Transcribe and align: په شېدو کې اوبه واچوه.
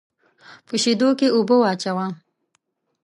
په 0.67 0.75
شېدو 0.81 1.09
کې 1.19 1.27
اوبه 1.35 1.55
واچوه. 1.59 2.05